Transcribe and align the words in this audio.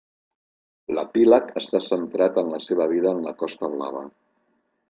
L'Epíleg 0.99 1.51
està 1.61 1.83
centrat 1.89 2.41
en 2.45 2.51
la 2.57 2.63
seva 2.69 2.91
vida 2.97 3.15
en 3.17 3.23
la 3.29 3.35
Costa 3.43 3.71
Blava. 3.77 4.07